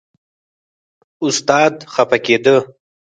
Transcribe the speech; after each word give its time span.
استاد 1.25 1.73
خپه 1.93 2.17
کېده. 2.25 2.55